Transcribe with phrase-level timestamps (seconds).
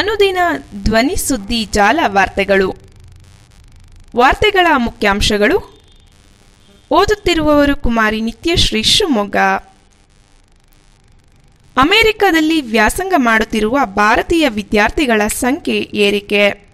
[0.00, 0.38] ಅನುದಿನ
[0.82, 2.74] ಧ್ವನಿ ಸುದ್ದಿ ಜಾಲ ವಾರ್ತೆಗಳು.
[4.16, 5.80] ವಾರ್ತೆಗಳ ಮುಖ್ಯಾಂಶಗಳು.
[6.90, 9.36] ಓದುತ್ತಿರುವವರು ಕುಮಾರಿ ನಿತ್ಯಶ್ರೀ ಶಿವಮೊಗ್ಗ.
[11.76, 16.68] ಅಮೆರಿಕದಲ್ಲಿ ವ್ಯಾಸಂಗ ಮಾಡುತ್ತಿರುವ ಭಾರತೀಯ ವಿದ್ಯಾರ್ಥಿಗಳ ಸಂಖ್ಯೆ ಏರಿಕೆ.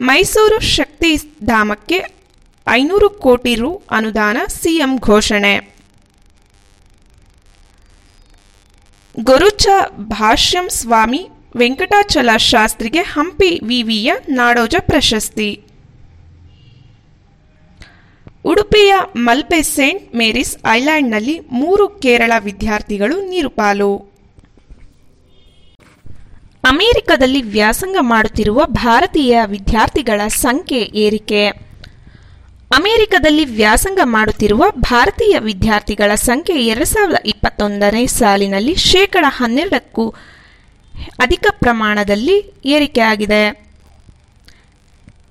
[0.00, 2.04] ಮೈಸೂರು ಶಕ್ತಿ ಧಾಮಕ್ಕೆ
[2.68, 5.69] ಐನೂರು ಕೋಟಿ ರು ಅನುದಾನ ಸಿಎಂ ಘೋಷಣೆ.
[9.18, 15.62] ಗೊರುಚ ಭಾಷ್ಯಂ ಸ್ವಾಮಿ ವೆಂಕಟಾಚಲ ಶಾಸ್ತ್ರಿಗೆ ಹಂಪಿ ವಿವಿಯ ನಾಡೋಜ ಪ್ರಶಸ್ತಿ.
[18.44, 23.96] ಉಡುಪಿಯ ಮಲ್ಪೆ ಸೇಂಟ್ ಮೇರಿಸ್ ಐಲ್ಯಾಂಡ್ನಲ್ಲಿ ಮೂರು ಕೇರಳ ವಿದ್ಯಾರ್ಥಿಗಳು ನೀರುಪಾಲು.
[26.64, 31.69] ಅಮೆರಿಕದಲ್ಲಿ ವ್ಯಾಸಂಗ ಮಾಡುತ್ತಿರುವ ಭಾರತೀಯ ವಿದ್ಯಾರ್ಥಿಗಳ ಸಂಖ್ಯೆ ಏರಿಕೆ.
[32.70, 40.04] ಅಮೆರಿಕದಲ್ಲಿ ವ್ಯಾಸಂಗ ಮಾಡುತ್ತಿರುವ ಭಾರತೀಯ ವಿದ್ಯಾರ್ಥಿಗಳ ಸಂಖ್ಯೆ ಎರಡ್ ಸಾವಿರದ ಇಪ್ಪತ್ತೊಂದನೇ ಸಾಲಿನಲ್ಲಿ ಶೇಕಡ ಹನ್ನೆರಡಕ್ಕೂ
[41.18, 43.42] ಅಧಿಕ ಪ್ರಮಾಣದಲ್ಲಿ ಏರಿಕೆಯಾಗಿದೆ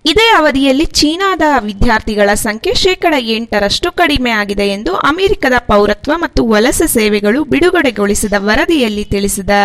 [0.05, 8.33] ಇದೇ ಅವಧಿಯಲ್ಲಿ ಚೀನಾದ ವಿದ್ಯಾರ್ಥಿಗಳ ಸಂಖ್ಯೆ ಶೇಕಡ ಎಂಟರಷ್ಟು ಕಡಿಮೆಯಾಗಿದೆ ಎಂದು ಅಮೆರಿಕದ ಪೌರತ್ವ ಮತ್ತು ವಲಸೆ ಸೇವೆಗಳು ಬಿಡುಗಡೆಗೊಳಿಸಿದ
[8.37, 9.61] ವರದಿಯಲ್ಲಿ ತಿಳಿಸಿದೆ.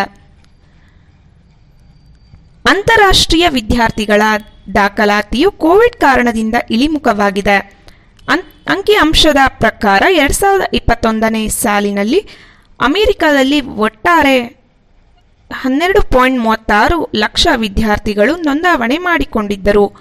[2.68, 4.22] ಅಂತಾರಾಷ್ಟ್ರೀಯ ವಿದ್ಯಾರ್ಥಿಗಳ
[4.74, 7.84] ದಾಖಲಾತಿಯು ಕೋವಿಡ್ ಕಾರಣದಿಂದ ಇಳಿಮುಖವಾಗಿದೆ.
[8.68, 12.26] ಅಂಕಿಅಂಶದ ಪ್ರಕಾರ ಎರಡ್ ಸಾವಿರದ ಇಪ್ಪತ್ತೊಂದನೇ ಸಾಲಿನಲ್ಲಿ
[12.80, 14.64] ಅಮೆರಿಕದಲ್ಲಿ ಒಟ್ಟಾರೆ
[15.52, 19.92] ಹನ್ನೆರಡು ಪಾಯಿಂಟ್ ಮೂವತ್ತಾರು ಲಕ್ಷ ವಿದ್ಯಾರ್ಥಿಗಳು ನೋಂದಾವಣೆ ಮಾಡಿಕೊಂಡಿದ್ದರು.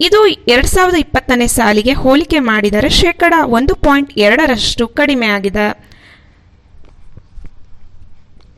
[0.00, 5.88] ಇದು ಎರಡ್ ಸಾವಿರದ ಇಪ್ಪತ್ತನೇ ಸಾಲಿಗೆ ಹೋಲಿಕೆ ಮಾಡಿದರೆ ಶೇಕಡ ಒಂದು ಪಾಯಿಂಟ್ ಎರಡರಷ್ಟು ಕಡಿಮೆಯಾಗಿದೆ.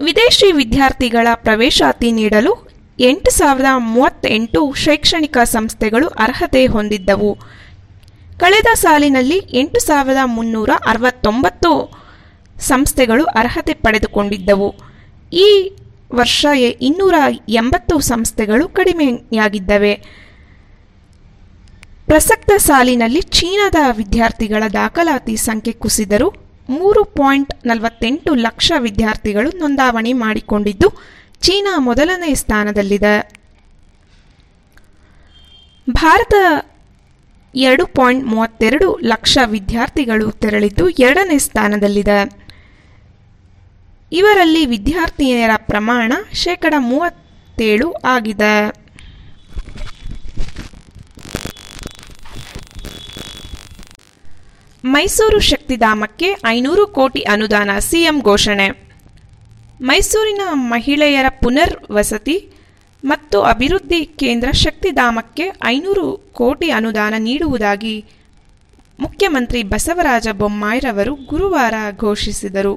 [0.03, 2.70] ವಿದೇಶಿ ವಿದ್ಯಾರ್ಥಿಗಳ ಪ್ರವೇಶಾತಿ ನೀಡಲು
[3.09, 7.39] ಎಂಟು ಸಾವಿರದ ಮೂವತ್ತೆಂಟು ಶೈಕ್ಷಣಿಕ ಸಂಸ್ಥೆಗಳು ಅರ್ಹತೆ ಹೊಂದಿದ್ದವು.
[8.39, 11.71] ಕಳೆದ ಸಾಲಿನಲ್ಲಿ ಎಂಟು ಸಾವಿರದ ಮುನ್ನೂರ ಅರವತ್ತೊಂಬತ್ತು
[12.61, 14.75] ಸಂಸ್ಥೆಗಳು ಅರ್ಹತೆ ಪಡೆದುಕೊಂಡಿದ್ದವು.
[15.33, 15.77] ಈ
[16.15, 16.47] ವರ್ಷ
[16.81, 17.15] ಇನ್ನೂರ
[17.49, 19.95] ಎಂಬತ್ತು ಸಂಸ್ಥೆಗಳು ಕಡಿಮೆಯಾಗಿದ್ದವೆ.
[22.07, 26.29] ಪ್ರಸಕ್ತ ಸಾಲಿನಲ್ಲಿ ಚೀನಾದ ವಿದ್ಯಾರ್ಥಿಗಳ ದಾಖಲಾತಿ ಸಂಖ್ಯೆ ಕುಸಿದರೂ
[26.71, 33.41] ಮೂರು ಪಾಯಿಂಟ್ ನಲವತ್ತೆಂಟು ಲಕ್ಷ ವಿದ್ಯಾರ್ಥಿಗಳು ನೋಂದಾವಣಿ ಮಾಡಿಕೊಂಡಿದ್ದು ಚೀನಾ ಮೊದಲನೇ ಸ್ಥಾನದಲ್ಲಿದೆ.
[35.91, 36.35] ಭಾರತ
[37.55, 42.41] ಎರಡು ಪಾಯಿಂಟ್ ಮೂವತ್ತೆರಡು ಲಕ್ಷ ವಿದ್ಯಾರ್ಥಿಗಳು ತೆರಳಿದ್ದು ಎರಡನೇ ಸ್ಥಾನದಲ್ಲಿದೆ.
[44.13, 48.81] ಇವರಲ್ಲಿ ವಿದ್ಯಾರ್ಥಿನಿಯರ ಪ್ರಮಾಣ ಶೇಕಡ ಮೂವತ್ತೇಳು ಆಗಿದೆ.
[54.85, 58.90] ಮೈಸೂರು ಶಕ್ತಿಧಾಮಕ್ಕೆ ಐನೂರು ಕೋಟಿ ಅನುದಾನ ಸಿಎಂ ಘೋಷಣೆ.
[59.83, 62.51] ಮೈಸೂರಿನ ಮಹಿಳೆಯರ ಪುನರ್ ವಸತಿ
[63.05, 68.05] ಮತ್ತು ಅಭಿವೃದ್ಧಿ ಕೇಂದ್ರ ಶಕ್ತಿಧಾಮಕ್ಕೆ ಐನೂರು ಕೋಟಿ ಅನುದಾನ ನೀಡುವುದಾಗಿ
[69.01, 72.75] ಮುಖ್ಯಮಂತ್ರಿ ಬಸವರಾಜ ಬೊಮ್ಮಾಯಿರವರು ಗುರುವಾರ ಘೋಷಿಸಿದರು.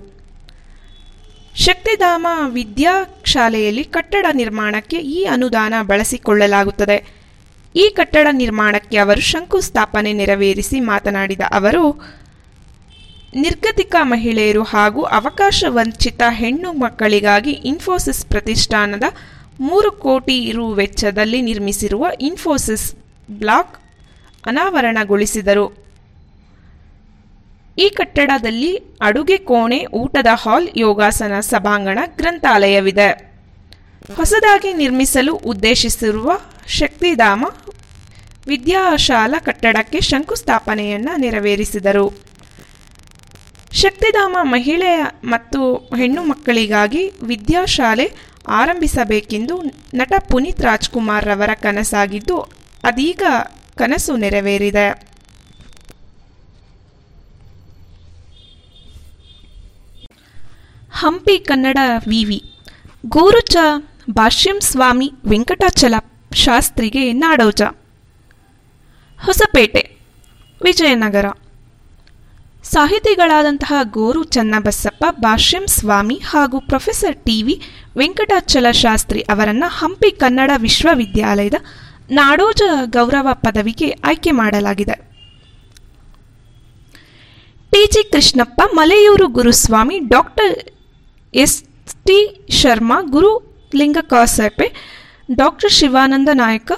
[1.56, 6.98] ಶಕ್ತಿಧಾಮ ವಿದ್ಯಾಶಾಲೆಯಲ್ಲಿ ಕಟ್ಟಡ ನಿರ್ಮಾಣಕ್ಕೆ ಈ ಅನುದಾನ ಬಳಸಿಕೊಳ್ಳಲಾಗುತ್ತದೆ.
[7.76, 11.86] ಈ ಕಟ್ಟಡ ನಿರ್ಮಾಣಕ್ಕೆ ಅವರು ಶಂಕುಸ್ಥಾಪನೆ ನೆರವೇರಿಸಿ ಮಾತನಾಡಿದ ಅವರು
[13.36, 19.04] ನಿರ್ಗತಿಕ ಮಹಿಳೆಯರು ಹಾಗೂ ಅವಕಾಶ ವಂಚಿತ ಹೆಣ್ಣು ಮಕ್ಕಳಿಗಾಗಿ ಇನ್ಫೋಸಿಸ್ ಪ್ರತಿಷ್ಠಾನದ
[19.60, 22.96] ಮೂರು ಕೋಟಿ ರು ವೆಚ್ಚದಲ್ಲಿ ನಿರ್ಮಿಸಿರುವ ಇನ್ಫೋಸಿಸ್
[23.32, 23.78] ಬ್ಲಾಕ್
[24.46, 25.84] ಅನಾವರಣಗೊಳಿಸಿದರು.
[27.78, 33.34] ಈ ಕಟ್ಟಡದಲ್ಲಿ ಅಡುಗೆ ಕೋಣೆ, ಊಟದ ಹಾಲ್, ಯೋಗಾಸನ ಸಭಾಂಗಣ, ಗ್ರಂಥಾಲಯವಿದೆ.
[34.18, 37.46] ಹೊಸದಾಗಿ ನಿರ್ಮಿಸಲು ಉದ್ದೇಶಿಸಿರುವ ಶಕ್ತಿಧಾಮ
[38.48, 42.33] ವಿದ್ಯಾಶಾಲಾ ಕಟ್ಟಡಕ್ಕೆ ಶಂಕುಸ್ಥಾಪನೆಯನ್ನ ನೆರವೇರಿಸಿದರು.
[43.74, 48.06] ಶಕ್ತಿಧಾಮ ಮಹಿಳೆಯ ಮತ್ತು ಹೆಣ್ಣು ಮಕ್ಕಳಿಗಾಗಿ ವಿದ್ಯಾಶಾಲೆ
[48.48, 49.62] ಆರಂಭಿಸಬೇಕೆಂದು
[49.94, 52.38] ನಟ ಪುನೀತ್ ರಾಜ್ಕುಮಾರ್ ರವರ ಕನಸಾಗಿದ್ದು,
[52.84, 53.24] ಅದೀಗ
[53.78, 54.88] ಕನಸು ನೆರವೇರಿದೆ.
[60.94, 62.44] ಹಂಪಿ ಕನ್ನಡ ವಿವಿ.
[63.06, 63.56] ಗೋರುಚ
[64.12, 65.96] ಭಾಷ್ಯಂ ಸ್ವಾಮಿ ವೆಂಕಟಾಚಲ
[66.34, 67.62] ಶಾಸ್ತ್ರಿಗೆ ನಾಡೋಜ.
[69.26, 69.84] ಹೊಸಪೇಟೆ,
[70.62, 71.26] ವಿಜಯನಗರ.
[72.64, 77.62] ಸಾಹಿತಿಗಳಾದಂತಹ ಗೋರು ಚನ್ನಬಸಪ್ಪ ಭಾಷ್ಯಂ ಸ್ವಾಮಿ ಹಾಗೂ ಪ್ರೊಫೆಸರ್ ಟಿವಿ
[77.98, 81.54] ವೆಂಕಟಾಚಲ ಶಾಸ್ತ್ರಿ ಅವರನ್ನು ಹಂಪಿ ಕನ್ನಡ ವಿಶ್ವವಿದ್ಯಾಲಯದ
[82.12, 84.96] ನಾಡೋಜ ಗೌರವ ಪದವಿಗೆ ಆಯ್ಕೆ ಮಾಡಲಾಗಿದೆ.
[87.70, 90.70] TG Krishnappa, Maleyur Guruswamy, doctor
[91.34, 91.64] S
[92.04, 93.32] T Sharma, Guru
[93.76, 94.68] ಲಿಂಗಕಾಸಪೆ
[95.36, 96.72] doctor Shivananda Nayaka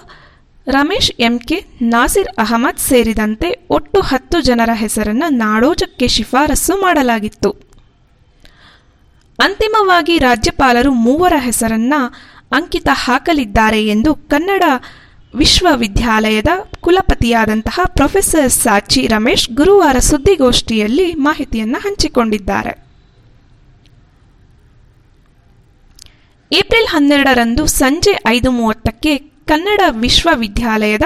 [0.67, 7.49] Ramesh, MK, Nasir Ahmed ಸೇರಿದಂತೆ ಒಟ್ಟು ಹತ್ತು ಜನರ ಹೆಸರನ್ನು ನಾಡೋಜಕ್ಕೆ ಶಿಫಾರಸು ಮಾಡಲಾಗಿತ್ತು.
[9.39, 11.93] ಅಂತಿಮವಾಗಿ ರಾಜ್ಯಪಾಲರು ಮೂವರ ಹೆಸರನ್ನ
[12.51, 14.63] ಅಂಕಿತ ಹಾಕಲಿದ್ದಾರೆ ಎಂದು ಕನ್ನಡ
[15.35, 16.47] ವಿಶ್ವವಿದ್ಯಾಲಯದ
[16.81, 22.85] ಕುಲಪತಿಯಾದಂತಹ ಪ್ರೊಫೆಸರ್ ಸಾಚಿ ರಮೇಶ್ ಗುರುವಾರ ಸುದ್ದಿಗೋಷ್ಠಿಯಲ್ಲಿ ಮಾಹಿತಿಯನ್ನು ಹಂಚಿಕೊಂಡಿದ್ದಾರೆ.
[26.51, 31.01] ಏಪ್ರಿಲ್ ಹನ್ನೆರಡರಂದು ಸಂಜೆ ಐದು ಮೂವತ್ತಕ್ಕೆ ಕನ್ನಡ ವಿಶ್ವವಿದ್ಯಾಲಯದ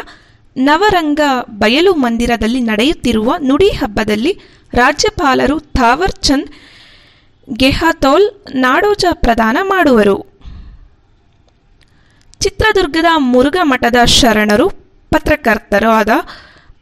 [0.57, 1.19] ನವರಂಗ
[1.49, 4.39] ಬಯಲು ಮಂದಿರದಲ್ಲಿ ನಡೆಯುತ್ತಿರುವ ನುಡಿ ಹಬ್ಬದಲ್ಲಿ
[4.73, 6.49] ರಾಜ್ಯಪಾಲರು ಥಾವರ್ ಚಂದ್
[7.53, 10.17] ಗೆಹಾತೋಲ್ ನಾಡೋಜ ಪ್ರದಾನ ಮಾಡುವರು.
[12.39, 14.69] ಚಿತ್ರದುರ್ಗದ ಮುರುಘಾ ಮಠದ ಶರಣರು
[15.09, 16.09] ಪತ್ರಕರ್ತರಾದ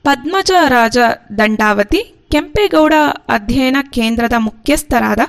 [0.03, 0.98] ಪದ್ಮಜರಾಜ
[1.38, 2.01] ದಂಡಾವತಿ,
[2.31, 2.94] ಕೆಂಪೇಗೌಡ
[3.30, 5.19] ಅಧ್ಯಯನ ಕೇಂದ್ರದ ಮುಖ್ಯಸ್ಥರಾದ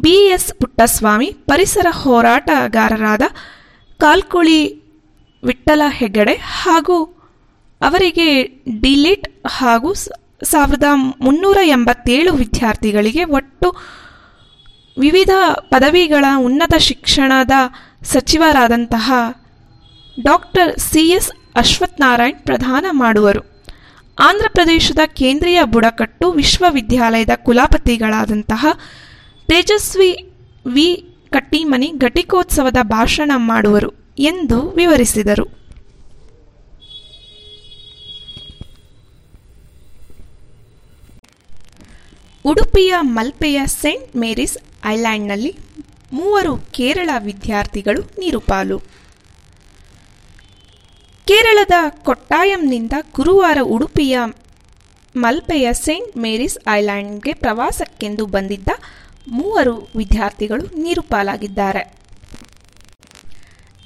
[0.00, 3.22] ಬಿಎಸ್ ಪುಟ್ಟಸ್ವಾಮಿ, ಪರಿಸರ ಹೋರಾಟಗಾರರಾದ
[3.98, 4.85] ಕಾಲ್ಕುಳಿ
[5.44, 7.04] ವಿಠ್ಠಲ ಹೆಗಡೆ ಹಾಗೂ
[7.80, 8.42] ಅವರಿಗೆ
[8.80, 9.92] ಡಿಲಿಟ್ ಹಾಗೂ
[10.42, 10.84] ಸಾವಿರದ
[11.20, 13.76] ಮುನ್ನೂರ ಎಂಬತ್ತೇಳು ವಿದ್ಯಾರ್ಥಿಗಳಿಗೆ ಒಟ್ಟು
[14.98, 15.30] ವಿವಿಧ
[15.60, 17.50] ಪದವಿಗಳ ಉನ್ನತ ಶಿಕ್ಷಣದ
[18.02, 19.12] ಸಚಿವರಾದಂತಹ
[20.22, 23.40] ಡಾಕ್ಟರ್ ಸಿ ಎಸ್ ಅಶ್ವತ್ಥನಾರಾಯಣ್ ಪ್ರದಾನ ಮಾಡುವರು.
[24.20, 28.66] ಆಂಧ್ರಪ್ರದೇಶದ ಕೇಂದ್ರೀಯ ಬುಡಕಟ್ಟು ವಿಶ್ವವಿದ್ಯಾಲಯದ ಕುಲಪತಿಗಳಾದಂತಹ
[29.46, 30.32] ತೇಜಸ್ವಿ
[30.66, 34.05] ವಿ ಕಟ್ಟಿಮನಿ ಘಟಿಕೋತ್ಸವದ ಭಾಷಣ ಮಾಡುವರು.
[34.18, 35.56] ಎಂದು ವಿವರಿಸಿದರು.
[42.44, 45.56] ಉಡುಪಿಯ ಮಲ್ಪೆಯ ಸೇಂಟ್ ಮೇರಿಸ್ ಐಲ್ಯಾಂಡ್ನಲ್ಲಿ
[46.12, 48.78] ಮೂವರು ಕೇರಳ ವಿದ್ಯಾರ್ಥಿಗಳು ನೀರುಪಾಲು.
[51.26, 54.18] ಕೇರಳದ ಕೊಟ್ಟಾಯಂನಿಂದ ಗುರುವಾರ ಉಡುಪಿಯ
[55.16, 58.68] ಮಲ್ಪೆಯ ಸೇಂಟ್ ಮೇರಿಸ್ ಐಲ್ಯಾಂಡ್ಗೆ ಪ್ರವಾಸಕ್ಕೆಂದು ಬಂದಿದ್ದ
[59.28, 62.05] ಮೂವರು ವಿದ್ಯಾರ್ಥಿಗಳು ನೀರುಪಾಲಾಗಿದ್ದಾರೆ.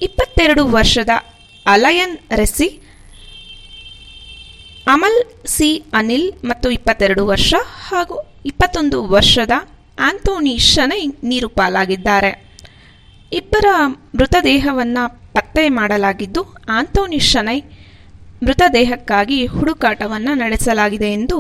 [0.07, 1.13] ಇಪ್ಪತ್ತೆರಡು ವರ್ಷದ
[1.67, 2.69] ಅಲಯನ್ ರೆಸ್ಸಿ,
[4.95, 5.19] ಅಮಲ್
[5.55, 5.69] ಸಿ
[5.99, 7.55] ಅನಿಲ್ ಮತ್ತು ಇಪ್ಪತ್ತೆರಡು ವರ್ಷ
[7.89, 8.17] ಹಾಗೂ
[8.51, 9.55] ಇಪ್ಪತ್ತೊಂದು ವರ್ಷದ
[10.09, 12.31] ಆಂಥೋನಿ ಶನೈ ನೀರುಪಾಲಾಗಿದ್ದಾರೆ.
[13.33, 13.67] ಇಬ್ಬರ
[14.19, 15.05] ಮೃತದೇಹವನ್ನು
[15.35, 16.43] ಪತ್ತೆ ಮಾಡಲಾಗಿದ್ದು,
[16.79, 17.59] ಆಂಥೋನಿ ಶನೈ
[18.47, 21.39] ಮೃತದೇಹಕ್ಕಾಗಿ ಹುಡುಕಾಟವನ್ನು ನಡೆಸಲಾಗಿದೆ ಎಂದು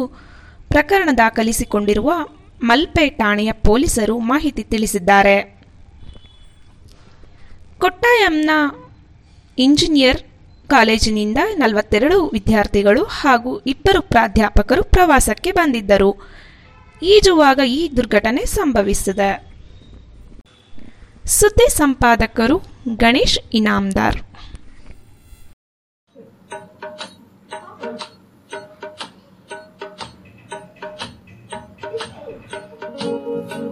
[0.68, 2.10] ಪ್ರಕರಣ ದಾಖಲಿಸಿಕೊಂಡಿರುವ
[2.68, 5.36] ಮಲ್ಪೆ ಠಾಣೆಯ ಪೊಲೀಸರು ಮಾಹಿತಿ ತಿಳಿಸಿದ್ದಾರೆ.
[7.80, 8.50] ಕೊಟ್ಟಾಯಂನ
[9.58, 10.22] ಇಂಜಿನಿಯರ್
[10.68, 16.28] ಕಾಲೇಜಿನಿಂದ ನಲವತ್ತೆರಡು ವಿದ್ಯಾರ್ಥಿಗಳು ಹಾಗೂ ಇಬ್ಬರು ಪ್ರಾಧ್ಯಾಪಕರು ಪ್ರವಾಸಕ್ಕೆ ಬಂದಿದ್ದರು.
[17.02, 19.46] ಈಜುವಾಗ ಈ ದುರ್ಘಟನೆ ಸಂಭವಿಸಿದೆ.
[21.26, 22.60] ಸುದ್ದಿ ಸಂಪಾದಕರು
[22.96, 24.20] ಗಣೇಶ್ ಇನಾಮ್ದಾರ್.